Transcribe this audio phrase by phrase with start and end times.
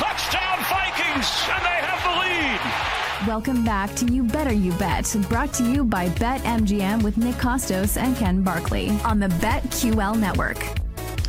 [0.00, 1.28] Touchdown Vikings!
[1.52, 3.28] And they have the lead!
[3.28, 7.98] Welcome back to You Better You Bet, brought to you by BetMGM with Nick Kostos
[7.98, 10.56] and Ken Barkley on the BetQL network.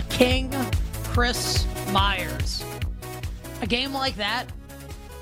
[0.07, 0.49] King
[1.03, 2.63] Chris Myers.
[3.61, 4.45] A game like that,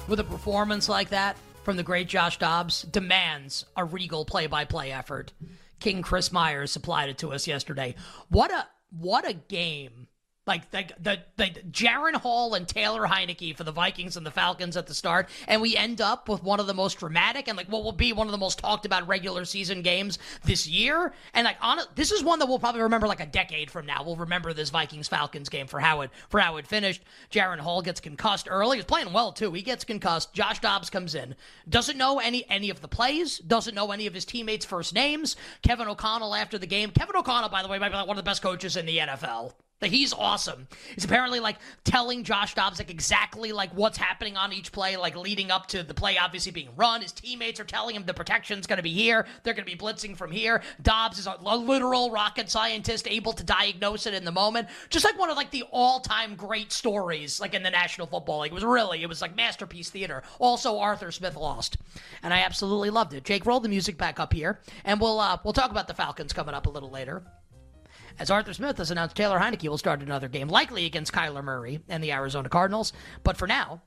[0.08, 4.64] with a performance like that from the great Josh Dobbs, demands a regal play by
[4.64, 5.34] play effort.
[5.80, 7.96] King Chris Myers supplied it to us yesterday.
[8.30, 10.08] What a what a game.
[10.48, 14.78] Like the the, the Jaren Hall and Taylor Heinicke for the Vikings and the Falcons
[14.78, 17.68] at the start, and we end up with one of the most dramatic and like
[17.68, 21.14] what will be one of the most talked about regular season games this year.
[21.36, 24.02] And like on this is one that we'll probably remember like a decade from now.
[24.04, 27.04] We'll remember this Vikings Falcons game for how it for how it finished.
[27.32, 28.78] Jaren Hall gets concussed early.
[28.78, 29.52] He's playing well too.
[29.54, 30.34] He gets concussed.
[30.34, 31.36] Josh Dobbs comes in,
[31.68, 35.36] doesn't know any any of the plays, doesn't know any of his teammates' first names.
[35.62, 36.90] Kevin O'Connell after the game.
[36.90, 38.98] Kevin O'Connell, by the way, might be like one of the best coaches in the
[38.98, 39.54] NFL.
[39.82, 40.68] Like he's awesome.
[40.94, 45.16] He's apparently like telling Josh Dobbs like exactly like what's happening on each play, like
[45.16, 47.02] leading up to the play obviously being run.
[47.02, 49.26] His teammates are telling him the protection's going to be here.
[49.44, 50.62] They're going to be blitzing from here.
[50.82, 54.68] Dobbs is a, a literal rocket scientist, able to diagnose it in the moment.
[54.90, 58.52] Just like one of like the all-time great stories, like in the National Football League.
[58.52, 60.24] It was really, it was like masterpiece theater.
[60.40, 61.78] Also, Arthur Smith lost,
[62.22, 63.24] and I absolutely loved it.
[63.24, 66.34] Jake, roll the music back up here, and we'll uh, we'll talk about the Falcons
[66.34, 67.24] coming up a little later
[68.20, 71.80] as Arthur Smith has announced Taylor Heinicke will start another game, likely against Kyler Murray
[71.88, 72.94] and the Arizona Cardinals.
[73.24, 73.82] But for now,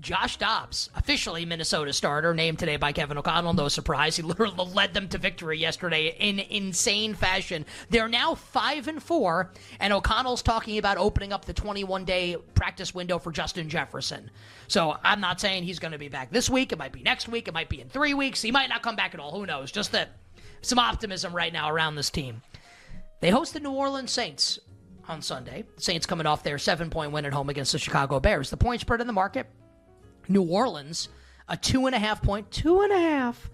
[0.00, 3.52] Josh Dobbs, officially Minnesota starter, named today by Kevin O'Connell.
[3.54, 7.64] No surprise, he literally led them to victory yesterday in insane fashion.
[7.90, 12.94] They're now five and four, and O'Connell's talking about opening up the 21 day practice
[12.94, 14.30] window for Justin Jefferson.
[14.66, 16.72] So I'm not saying he's going to be back this week.
[16.72, 17.46] It might be next week.
[17.46, 18.42] It might be in three weeks.
[18.42, 19.32] He might not come back at all.
[19.38, 19.70] Who knows?
[19.70, 20.10] Just that
[20.62, 22.42] some optimism right now around this team.
[23.22, 24.58] They host the New Orleans Saints
[25.08, 25.62] on Sunday.
[25.76, 28.50] Saints coming off their seven point win at home against the Chicago Bears.
[28.50, 29.46] The point spread in the market
[30.28, 31.08] New Orleans,
[31.48, 33.48] a two and a half point, two and a half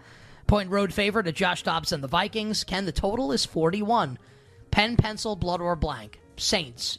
[0.47, 2.65] point road favorite to Josh Dobbs and the Vikings.
[2.65, 4.19] Ken, the total is 41.
[4.71, 6.19] Pen, pencil, blood, or blank.
[6.39, 6.99] Saints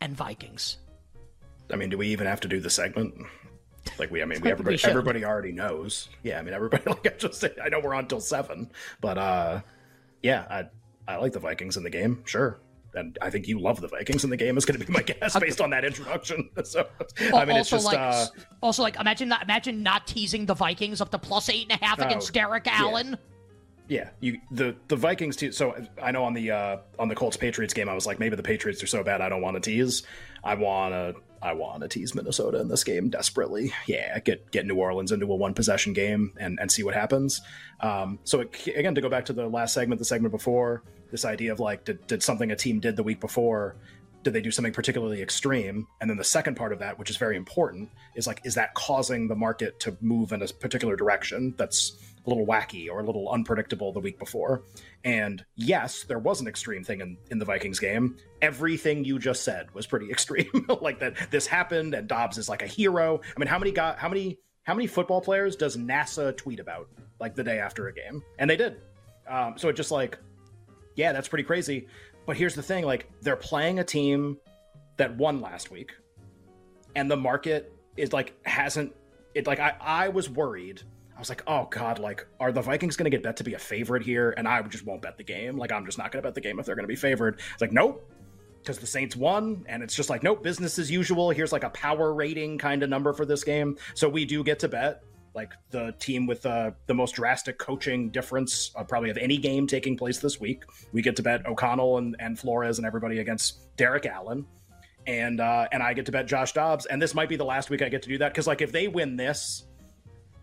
[0.00, 0.78] and Vikings.
[1.70, 3.14] I mean, do we even have to do the segment?
[3.98, 4.88] Like we, I mean, we We everybody, should.
[4.88, 6.08] everybody already knows.
[6.22, 6.82] Yeah, I mean, everybody.
[6.86, 8.70] Like I just I know we're on till seven,
[9.02, 9.60] but uh,
[10.22, 10.64] yeah, I
[11.10, 12.60] I like the Vikings in the game, sure,
[12.94, 14.56] and I think you love the Vikings in the game.
[14.56, 16.48] Is going to be my guess based on that introduction.
[16.64, 16.86] So
[17.34, 18.26] I mean, it's just like, uh,
[18.62, 21.84] also like imagine not imagine not teasing the Vikings up to plus eight and a
[21.84, 22.76] half Oh, against Derek yeah.
[22.76, 23.16] Allen.
[23.88, 25.50] Yeah, you the the Vikings too.
[25.50, 28.36] So I know on the uh, on the Colts Patriots game, I was like, maybe
[28.36, 30.04] the Patriots are so bad, I don't want to tease.
[30.44, 33.72] I want to I want to tease Minnesota in this game desperately.
[33.86, 37.40] Yeah, get get New Orleans into a one possession game and and see what happens.
[37.80, 41.24] Um, so it, again, to go back to the last segment, the segment before, this
[41.24, 43.76] idea of like, did did something a team did the week before?
[44.22, 45.86] Did they do something particularly extreme?
[46.00, 48.74] And then the second part of that, which is very important, is like, is that
[48.74, 51.96] causing the market to move in a particular direction that's
[52.26, 54.62] a little wacky or a little unpredictable the week before?
[55.04, 58.18] And yes, there was an extreme thing in, in the Vikings game.
[58.42, 60.66] Everything you just said was pretty extreme.
[60.82, 63.22] like that this happened and Dobbs is like a hero.
[63.24, 66.88] I mean, how many got how many how many football players does NASA tweet about
[67.18, 68.22] like the day after a game?
[68.38, 68.76] And they did.
[69.28, 70.18] Um, so it just like,
[70.96, 71.86] yeah, that's pretty crazy.
[72.26, 74.38] But here's the thing: like they're playing a team
[74.96, 75.92] that won last week,
[76.94, 78.94] and the market is like hasn't.
[79.34, 80.82] It like I I was worried.
[81.14, 83.54] I was like, oh god, like are the Vikings going to get bet to be
[83.54, 84.32] a favorite here?
[84.36, 85.58] And I just won't bet the game.
[85.58, 87.40] Like I'm just not going to bet the game if they're going to be favored.
[87.52, 88.10] It's like nope,
[88.62, 91.30] because the Saints won, and it's just like, nope, business as usual.
[91.30, 93.76] Here's like a power rating kind of number for this game.
[93.94, 95.02] So we do get to bet
[95.34, 99.66] like the team with uh, the most drastic coaching difference uh, probably of any game
[99.66, 100.64] taking place this week.
[100.92, 104.46] We get to bet O'Connell and, and Flores and everybody against Derek Allen.
[105.06, 107.70] And uh, and I get to bet Josh Dobbs, and this might be the last
[107.70, 109.64] week I get to do that because like if they win this,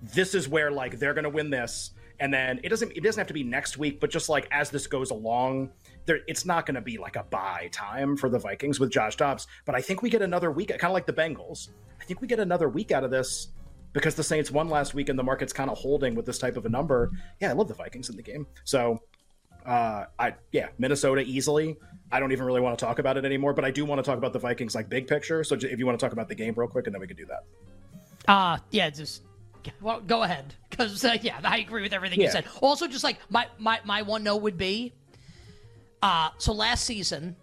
[0.02, 3.28] this is where like they're gonna win this, and then it doesn't it doesn't have
[3.28, 5.70] to be next week, but just like as this goes along,
[6.06, 9.16] there it's not going to be like a buy time for the Vikings with Josh
[9.16, 9.46] Dobbs.
[9.66, 11.70] But I think we get another week, kind of like the Bengals.
[12.02, 13.50] I think we get another week out of this
[13.98, 16.56] because the Saints won last week and the market's kind of holding with this type
[16.56, 17.10] of a number.
[17.42, 18.46] Yeah, I love the Vikings in the game.
[18.64, 19.02] So,
[19.66, 21.76] uh, I yeah, Minnesota easily.
[22.12, 24.04] I don't even really want to talk about it anymore, but I do want to
[24.04, 25.44] talk about the Vikings like big picture.
[25.44, 27.18] So if you want to talk about the game real quick, and then we can
[27.18, 27.44] do that.
[28.32, 29.24] Uh yeah, just
[29.82, 32.28] well, go ahead because uh, yeah, I agree with everything yeah.
[32.28, 32.46] you said.
[32.62, 34.94] Also, just like my my my one note would be
[36.02, 37.36] uh, so last season,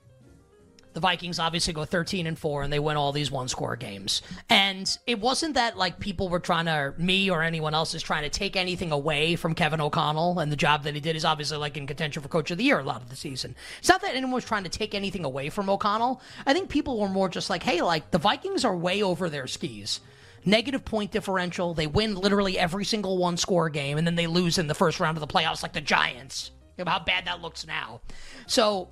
[0.95, 4.23] the Vikings obviously go 13 and 4 and they win all these one score games.
[4.49, 8.23] And it wasn't that like people were trying to, me or anyone else is trying
[8.23, 11.59] to take anything away from Kevin O'Connell and the job that he did is obviously
[11.59, 13.55] like in contention for coach of the year a lot of the season.
[13.79, 16.23] It's not that anyone was trying to take anything away from O'Connell.
[16.47, 19.47] I think people were more just like, hey, like the Vikings are way over their
[19.47, 20.01] skis.
[20.47, 21.75] Negative point differential.
[21.75, 25.01] They win literally every single one score game and then they lose in the first
[25.01, 26.51] round of the playoffs like the Giants
[26.87, 28.01] how bad that looks now.
[28.47, 28.89] So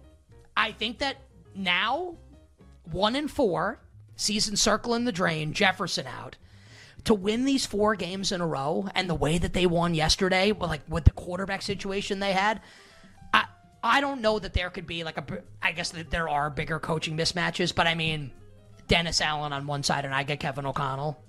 [0.56, 1.16] I think that
[1.54, 2.16] now,
[2.90, 3.80] one and four,
[4.16, 6.36] season circling the drain, Jefferson out.
[7.04, 10.52] To win these four games in a row and the way that they won yesterday,
[10.52, 12.60] like with the quarterback situation they had,
[13.34, 13.46] I
[13.82, 15.42] I don't know that there could be like a.
[15.60, 18.30] I guess that there are bigger coaching mismatches, but I mean,
[18.86, 21.20] Dennis Allen on one side and I get Kevin O'Connell.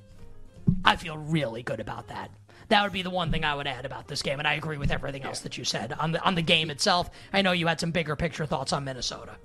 [0.86, 2.30] I feel really good about that.
[2.70, 4.78] That would be the one thing I would add about this game, and I agree
[4.78, 7.10] with everything else that you said on the on the game itself.
[7.32, 9.38] I know you had some bigger picture thoughts on Minnesota.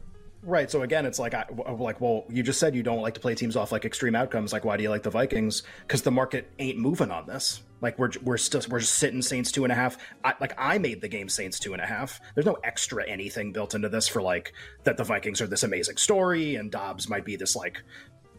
[0.43, 0.71] Right.
[0.71, 1.47] So again, it's like, I,
[1.79, 4.53] like, well, you just said you don't like to play teams off like extreme outcomes.
[4.53, 5.65] Like, why do you like the Vikings?
[5.87, 7.63] Because the market ain't moving on this.
[7.81, 9.99] Like, we're we're still we're just sitting Saints two and a half.
[10.25, 12.21] I, like, I made the game Saints two and a half.
[12.35, 14.53] There's no extra anything built into this for like
[14.85, 17.83] that the Vikings are this amazing story and Dobbs might be this like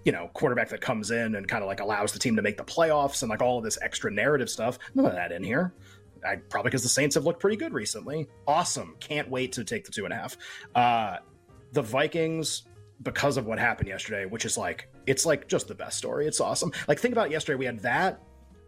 [0.06, 2.56] you know, quarterback that comes in and kind of like allows the team to make
[2.56, 4.80] the playoffs and like all of this extra narrative stuff.
[4.96, 5.74] None of that in here.
[6.26, 8.28] I, probably because the Saints have looked pretty good recently.
[8.48, 8.96] Awesome.
[9.00, 10.38] Can't wait to take the two and a half.
[10.74, 11.18] Uh,
[11.74, 12.64] the Vikings,
[13.02, 16.28] because of what happened yesterday, which is like, it's like just the best story.
[16.28, 16.72] It's awesome.
[16.88, 17.58] Like, think about it yesterday.
[17.58, 18.22] We had that,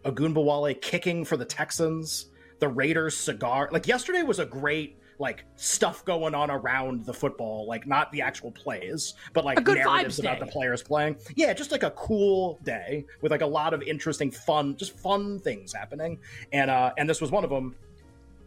[0.04, 3.68] Ogunbowale kicking for the Texans, the Raiders cigar.
[3.70, 8.20] Like, yesterday was a great like stuff going on around the football, like not the
[8.20, 11.16] actual plays, but like narratives about the players playing.
[11.36, 15.38] Yeah, just like a cool day with like a lot of interesting, fun, just fun
[15.38, 16.18] things happening.
[16.52, 17.76] And uh, and this was one of them.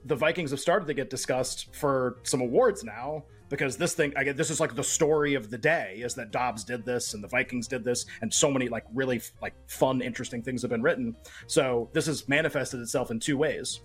[0.06, 4.24] The Vikings have started to get discussed for some awards now because this thing, I
[4.24, 7.24] get this is like the story of the day is that Dobbs did this and
[7.24, 10.82] the Vikings did this, and so many like really like fun, interesting things have been
[10.82, 11.16] written.
[11.48, 13.82] So this has manifested itself in two ways.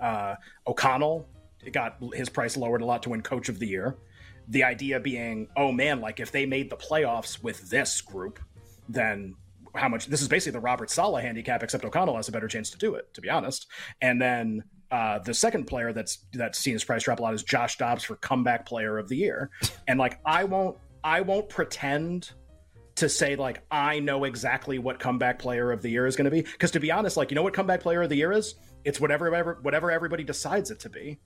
[0.00, 0.34] Uh,
[0.66, 1.28] O'Connell
[1.64, 3.96] it got his price lowered a lot to win Coach of the Year.
[4.48, 8.40] The idea being, oh man, like if they made the playoffs with this group,
[8.88, 9.34] then
[9.74, 10.06] how much?
[10.06, 12.94] This is basically the Robert Saleh handicap, except O'Connell has a better chance to do
[12.96, 13.68] it, to be honest.
[14.00, 17.42] And then uh, the second player that's that's seen his price drop a lot is
[17.42, 19.50] Josh Dobbs for comeback player of the year.
[19.88, 22.30] And like I won't I won't pretend
[22.94, 26.30] to say like I know exactly what comeback player of the year is going to
[26.30, 28.54] be because to be honest, like you know what comeback player of the year is?
[28.84, 31.18] It's whatever whatever everybody decides it to be.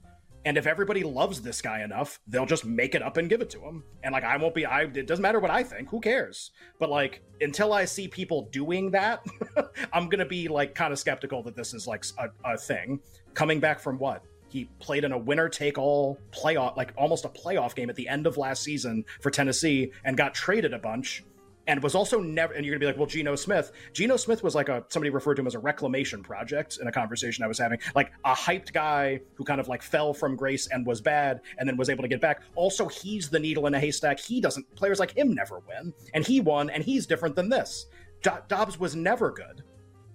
[0.47, 3.51] And if everybody loves this guy enough, they'll just make it up and give it
[3.51, 3.83] to him.
[4.05, 5.89] And like, I won't be, I, it doesn't matter what I think.
[5.89, 6.53] Who cares?
[6.79, 9.27] But like, until I see people doing that,
[9.93, 13.01] I'm going to be like kind of skeptical that this is like a, a thing.
[13.37, 14.25] Coming back from what?
[14.49, 18.09] He played in a winner take all playoff, like almost a playoff game at the
[18.09, 21.23] end of last season for Tennessee and got traded a bunch
[21.67, 23.73] and was also never and you're gonna be like well Geno Smith.
[23.93, 26.93] Geno Smith was like a somebody referred to him as a reclamation project in a
[26.93, 30.69] conversation I was having like a hyped guy who kind of like fell from grace
[30.69, 32.41] and was bad and then was able to get back.
[32.55, 34.19] Also he's the needle in a haystack.
[34.19, 37.85] He doesn't players like him never win and he won and he's different than this.
[38.23, 39.63] Do- Dobbs was never good.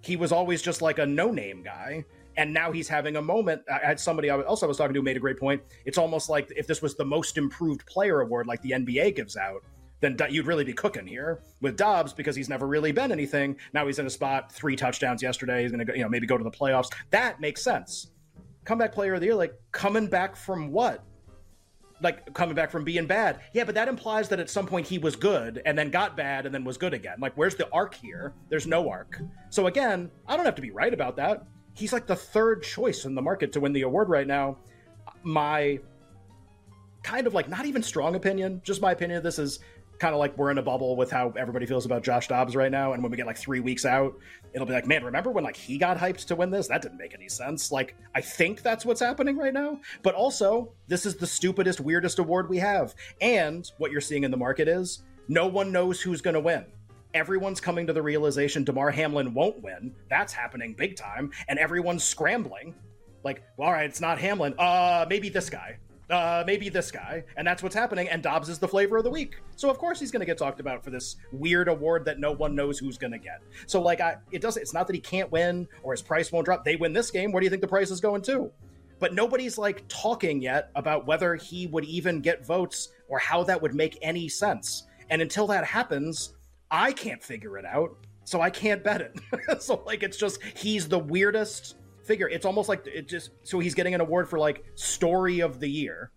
[0.03, 2.03] He was always just like a no name guy
[2.37, 3.61] and now he's having a moment.
[3.71, 5.61] I had somebody else I was talking to made a great point.
[5.85, 9.35] It's almost like if this was the most improved player award, like the NBA gives
[9.37, 9.63] out,
[9.99, 13.55] then you'd really be cooking here with Dobbs because he's never really been anything.
[13.73, 15.61] Now he's in a spot, three touchdowns yesterday.
[15.61, 16.91] He's going to go, you know, maybe go to the playoffs.
[17.11, 18.11] That makes sense.
[18.65, 21.03] comeback player of the year, like coming back from what?
[22.01, 23.41] Like coming back from being bad.
[23.53, 26.45] Yeah, but that implies that at some point he was good and then got bad
[26.45, 27.17] and then was good again.
[27.19, 28.33] Like, where's the arc here?
[28.49, 29.21] There's no arc.
[29.49, 31.45] So again, I don't have to be right about that.
[31.73, 34.57] He's like the third choice in the market to win the award right now.
[35.23, 35.79] My
[37.03, 39.59] kind of like not even strong opinion, just my opinion this is
[40.01, 42.71] kind of like we're in a bubble with how everybody feels about Josh Dobbs right
[42.71, 42.93] now.
[42.93, 44.17] And when we get like three weeks out,
[44.51, 46.67] it'll be like, man, remember when like he got hyped to win this?
[46.67, 47.71] That didn't make any sense.
[47.71, 49.79] Like, I think that's what's happening right now.
[50.01, 52.95] But also, this is the stupidest, weirdest award we have.
[53.21, 56.65] And what you're seeing in the market is no one knows who's going to win.
[57.13, 59.93] Everyone's coming to the realization Damar Hamlin won't win.
[60.09, 61.31] That's happening big time.
[61.47, 62.75] And everyone's scrambling.
[63.23, 64.55] Like, well, all right, it's not Hamlin.
[64.57, 65.77] Uh, maybe this guy
[66.11, 68.09] uh, maybe this guy, and that's what's happening.
[68.09, 70.37] And Dobbs is the flavor of the week, so of course he's going to get
[70.37, 73.41] talked about for this weird award that no one knows who's going to get.
[73.65, 74.61] So like, I it doesn't.
[74.61, 76.65] It's not that he can't win or his price won't drop.
[76.65, 77.31] They win this game.
[77.31, 78.51] Where do you think the price is going to?
[78.99, 83.59] But nobody's like talking yet about whether he would even get votes or how that
[83.61, 84.83] would make any sense.
[85.09, 86.35] And until that happens,
[86.71, 87.95] I can't figure it out.
[88.23, 89.19] So I can't bet it.
[89.61, 92.29] so like, it's just he's the weirdest figure.
[92.29, 95.67] It's almost like it just so he's getting an award for like story of the
[95.67, 96.11] year.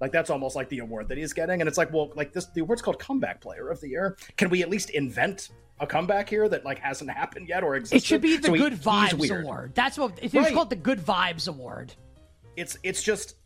[0.00, 2.46] Like that's almost like the award that he's getting, and it's like, well, like this,
[2.46, 4.16] the award's called comeback player of the year.
[4.36, 7.96] Can we at least invent a comeback here that like hasn't happened yet or existed?
[7.96, 9.72] It should be the so Good he, Vibes Award.
[9.74, 10.54] That's what it's right.
[10.54, 11.92] called, the Good Vibes Award.
[12.56, 13.36] It's it's just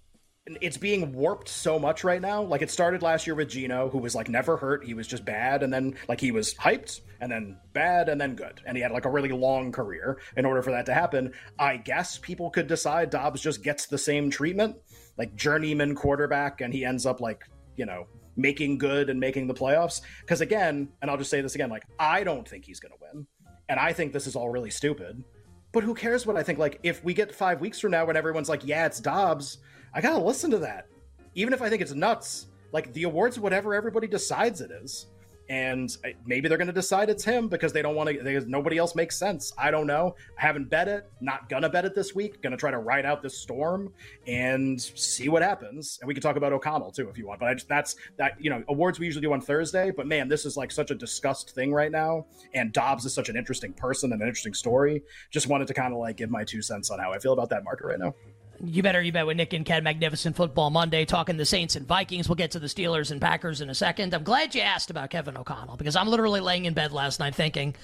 [0.46, 2.42] it's being warped so much right now.
[2.42, 4.84] Like it started last year with Geno, who was like never hurt.
[4.84, 8.34] He was just bad, and then like he was hyped, and then bad, and then
[8.34, 10.18] good, and he had like a really long career.
[10.36, 13.96] In order for that to happen, I guess people could decide Dobbs just gets the
[13.96, 14.76] same treatment,
[15.16, 17.44] like journeyman quarterback, and he ends up like
[17.76, 20.02] you know making good and making the playoffs.
[20.20, 22.98] Because again, and I'll just say this again, like I don't think he's going to
[23.00, 23.26] win,
[23.70, 25.24] and I think this is all really stupid.
[25.72, 26.58] But who cares what I think?
[26.58, 29.58] Like if we get five weeks from now when everyone's like, yeah, it's Dobbs
[29.94, 30.88] I gotta listen to that,
[31.34, 32.48] even if I think it's nuts.
[32.72, 35.06] Like the awards, whatever everybody decides it is,
[35.48, 38.40] and uh, maybe they're gonna decide it's him because they don't want to.
[38.48, 39.52] Nobody else makes sense.
[39.58, 40.16] I don't know.
[40.38, 41.08] I haven't bet it.
[41.20, 42.42] Not gonna bet it this week.
[42.42, 43.92] Gonna try to ride out this storm
[44.26, 45.98] and see what happens.
[46.00, 47.40] And we can talk about O'Connell too if you want.
[47.40, 48.32] But I just, that's that.
[48.40, 49.90] You know, awards we usually do on Thursday.
[49.90, 52.26] But man, this is like such a discussed thing right now.
[52.54, 55.02] And Dobbs is such an interesting person and an interesting story.
[55.30, 57.50] Just wanted to kind of like give my two cents on how I feel about
[57.50, 58.14] that market right now.
[58.62, 61.86] You better, you bet with Nick and Ken, Magnificent Football Monday, talking the Saints and
[61.86, 62.28] Vikings.
[62.28, 64.14] We'll get to the Steelers and Packers in a second.
[64.14, 67.34] I'm glad you asked about Kevin O'Connell because I'm literally laying in bed last night
[67.34, 67.74] thinking,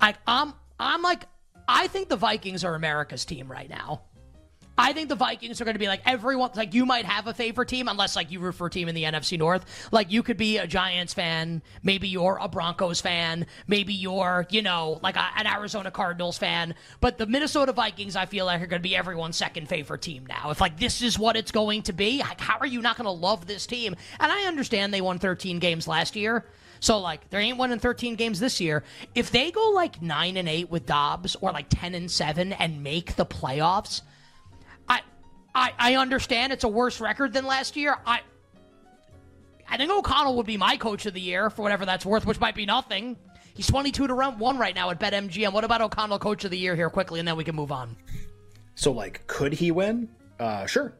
[0.00, 1.24] I, I'm, I'm like,
[1.68, 4.02] I think the Vikings are America's team right now.
[4.78, 6.50] I think the Vikings are going to be like everyone.
[6.54, 8.94] Like you might have a favorite team, unless like you root for a team in
[8.94, 9.88] the NFC North.
[9.90, 14.62] Like you could be a Giants fan, maybe you're a Broncos fan, maybe you're you
[14.62, 16.74] know like a, an Arizona Cardinals fan.
[17.00, 20.26] But the Minnesota Vikings, I feel like are going to be everyone's second favorite team
[20.26, 20.50] now.
[20.50, 23.06] If like this is what it's going to be, like, how are you not going
[23.06, 23.96] to love this team?
[24.20, 26.44] And I understand they won 13 games last year.
[26.80, 28.84] So like there ain't in 13 games this year.
[29.14, 32.82] If they go like 9 and 8 with Dobbs or like 10 and 7 and
[32.82, 34.02] make the playoffs,
[35.56, 37.96] I, I understand it's a worse record than last year.
[38.04, 38.20] I
[39.68, 42.38] I think O'Connell would be my coach of the year for whatever that's worth, which
[42.38, 43.16] might be nothing.
[43.54, 45.52] He's 22 to 1 right now at BetMGM.
[45.52, 47.96] What about O'Connell coach of the year here quickly, and then we can move on?
[48.74, 50.10] So, like, could he win?
[50.38, 50.92] Uh, sure.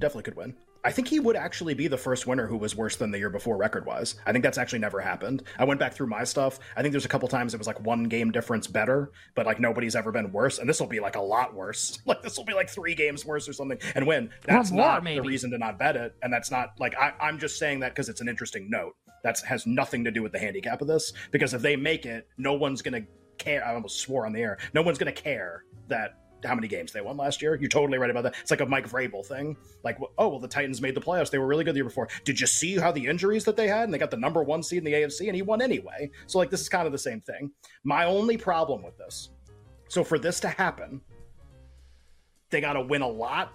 [0.00, 0.56] Definitely could win.
[0.84, 3.30] I think he would actually be the first winner who was worse than the year
[3.30, 4.16] before record wise.
[4.26, 5.44] I think that's actually never happened.
[5.58, 6.58] I went back through my stuff.
[6.76, 9.60] I think there's a couple times it was like one game difference better, but like
[9.60, 10.58] nobody's ever been worse.
[10.58, 11.98] And this will be like a lot worse.
[12.12, 14.28] Like this will be like three games worse or something and win.
[14.44, 15.20] That's more, not maybe.
[15.20, 16.14] the reason to not bet it.
[16.22, 18.94] And that's not like I, I'm just saying that because it's an interesting note.
[19.22, 21.12] That has nothing to do with the handicap of this.
[21.30, 23.02] Because if they make it, no one's gonna
[23.38, 23.64] care.
[23.64, 24.58] I almost swore on the air.
[24.74, 27.56] No one's gonna care that how many games they won last year.
[27.56, 28.34] You're totally right about that.
[28.40, 29.56] It's like a Mike Vrabel thing.
[29.84, 31.30] Like, oh, well, the Titans made the playoffs.
[31.30, 32.08] They were really good the year before.
[32.24, 33.84] Did you see how the injuries that they had?
[33.84, 36.10] And they got the number one seed in the AFC, and he won anyway.
[36.26, 37.50] So, like, this is kind of the same thing.
[37.84, 39.30] My only problem with this,
[39.88, 41.00] so for this to happen,
[42.50, 43.52] they got to win a lot,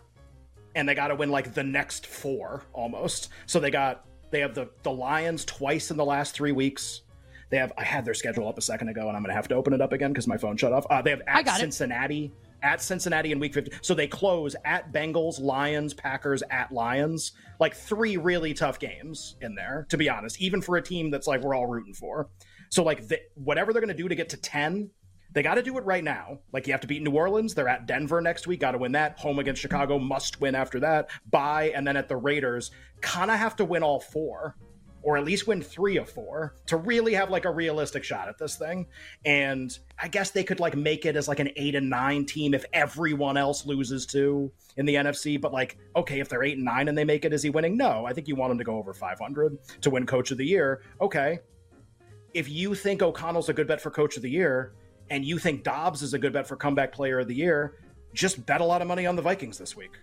[0.76, 3.30] and they got to win like the next four almost.
[3.46, 7.02] So they got they have the the Lions twice in the last three weeks.
[7.50, 9.56] They have I had their schedule up a second ago, and I'm gonna have to
[9.56, 10.86] open it up again because my phone shut off.
[10.90, 12.26] Uh, they have at Cincinnati.
[12.26, 13.72] It at Cincinnati in week 50.
[13.82, 17.34] So they close at Bengals, Lions, Packers, at Lions.
[17.60, 21.28] Like three really tough games in there, to be honest, even for a team that's
[21.28, 22.30] like we're all rooting for.
[22.70, 24.90] So, like, the, whatever they're going to do to get to 10,
[25.34, 26.40] they got to do it right now.
[26.52, 27.54] Like, you have to beat New Orleans.
[27.54, 28.60] They're at Denver next week.
[28.60, 29.20] Got to win that.
[29.20, 31.10] Home against Chicago, must win after that.
[31.30, 31.72] Bye.
[31.76, 32.72] And then at the Raiders,
[33.02, 34.56] kind of have to win all four
[35.08, 38.38] or at least win three of four to really have like a realistic shot at
[38.38, 38.86] this thing.
[39.24, 42.54] And I guess they could like make it as like an eight and nine team
[42.54, 45.40] if everyone else loses too in the NFC.
[45.40, 47.78] But like, okay, if they're eight and nine and they make it, is he winning?
[47.78, 50.46] No, I think you want him to go over 500 to win coach of the
[50.46, 50.82] year.
[51.00, 51.40] Okay.
[52.34, 54.74] If you think O'Connell's a good bet for coach of the year
[55.10, 57.76] and you think Dobbs is a good bet for comeback player of the year,
[58.14, 59.98] just bet a lot of money on the Vikings this week.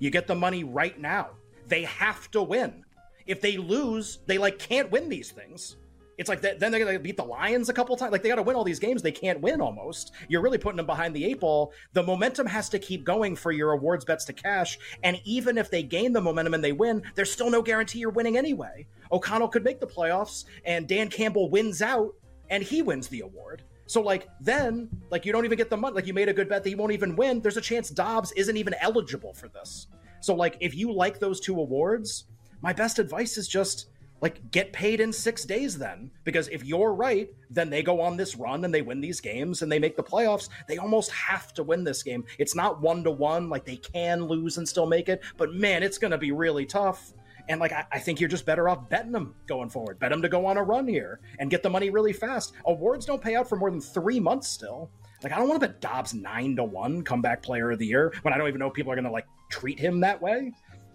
[0.00, 1.30] You get the money right now.
[1.66, 2.84] They have to win.
[3.26, 5.76] If they lose, they like can't win these things.
[6.16, 8.12] It's like then they're gonna beat the Lions a couple times.
[8.12, 9.02] Like they got to win all these games.
[9.02, 10.12] They can't win almost.
[10.28, 11.72] You're really putting them behind the eight ball.
[11.92, 14.78] The momentum has to keep going for your awards bets to cash.
[15.02, 18.10] And even if they gain the momentum and they win, there's still no guarantee you're
[18.10, 18.86] winning anyway.
[19.10, 22.14] O'Connell could make the playoffs, and Dan Campbell wins out,
[22.48, 23.62] and he wins the award.
[23.86, 25.94] So like then, like you don't even get the money.
[25.94, 27.40] Like you made a good bet that he won't even win.
[27.40, 29.88] There's a chance Dobbs isn't even eligible for this.
[30.20, 32.24] So like if you like those two awards,
[32.62, 33.86] my best advice is just
[34.20, 36.10] like get paid in six days then.
[36.24, 39.62] Because if you're right then they go on this run and they win these games
[39.62, 40.48] and they make the playoffs.
[40.66, 42.24] They almost have to win this game.
[42.38, 45.82] It's not one to one like they can lose and still make it but man
[45.82, 47.12] it's going to be really tough.
[47.48, 49.98] And like I, I, think you're just better off betting them going forward.
[49.98, 52.54] Bet them to go on a run here and get the money really fast.
[52.64, 54.90] Awards don't pay out for more than three months still.
[55.22, 58.12] Like i don't want to bet dobbs nine to one comeback player of the year
[58.22, 60.52] when i don't even know people are going to like treat him that way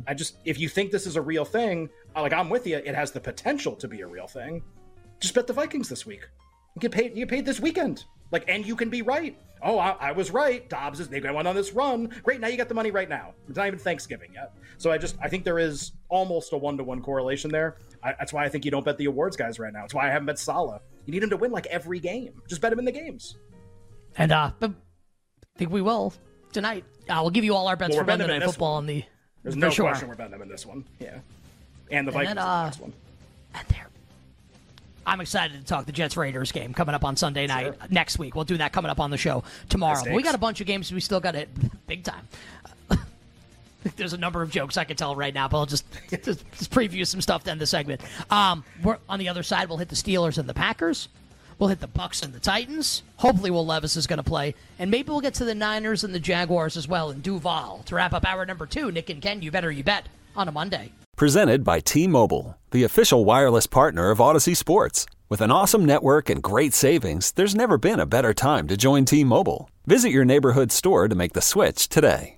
[0.08, 2.96] I just if you think this is a real thing, like I'm with you, it
[2.96, 4.62] has the potential to be a real thing.
[5.20, 6.28] Just bet the Vikings this week.
[6.76, 7.12] You get paid.
[7.12, 8.06] You get paid this weekend.
[8.32, 9.38] Like, and you can be right.
[9.62, 10.70] Oh, I, I was right.
[10.70, 12.10] Dobbs is they went on this run.
[12.24, 12.40] Great.
[12.40, 13.34] Now you got the money right now.
[13.48, 14.54] It's not even Thanksgiving yet.
[14.78, 17.78] So I just I think there is almost a one to one correlation there.
[18.02, 19.84] I, that's why I think you don't bet the awards guys right now.
[19.84, 20.82] It's why I haven't bet Saleh.
[21.06, 22.42] You need him to win like every game.
[22.48, 23.36] Just bet him in the games.
[24.16, 24.72] And uh, I
[25.58, 26.14] think we will
[26.54, 26.86] tonight.
[27.10, 29.04] Uh, we'll give you all our bets well, for Monday Night Football on the
[29.44, 29.86] there's no sure.
[29.86, 30.84] question we're betting them in this one.
[31.00, 31.20] Yeah,
[31.92, 32.94] and the Vikings and then, uh, in the next one.
[33.56, 33.88] And there.
[35.06, 37.88] I'm excited to talk the Jets Raiders game coming up on Sunday night sure.
[37.90, 38.36] next week.
[38.36, 40.14] We'll do that coming up on the show tomorrow.
[40.14, 41.50] we got a bunch of games we still got it
[41.88, 42.28] big time.
[43.96, 46.72] There's a number of jokes I can tell right now, but I'll just, just, just
[46.72, 48.02] preview some stuff to end the segment.
[48.30, 49.68] Um, we're on the other side.
[49.68, 51.10] We'll hit the Steelers and the Packers.
[51.60, 53.04] We'll hit the Bucs and the Titans.
[53.18, 56.16] Hopefully, Will Levis is going to play, and maybe we'll get to the Niners and
[56.16, 58.92] the Jaguars as well in Duval to wrap up hour number two.
[58.92, 60.94] Nick and Ken, you better you bet on a Monday.
[61.18, 65.06] Presented by T-Mobile, the official wireless partner of Audacy Sports.
[65.28, 69.04] With an awesome network and great savings, there's never been a better time to join
[69.04, 69.70] T-Mobile.
[69.86, 72.38] Visit your neighborhood store to make the switch today.